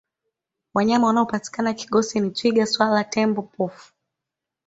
[0.73, 3.93] wanyama wanaopatikana kigosi ni twiga swala tembo pofu